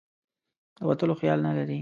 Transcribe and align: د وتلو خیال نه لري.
د 0.77 0.79
وتلو 0.89 1.13
خیال 1.21 1.39
نه 1.47 1.51
لري. 1.57 1.77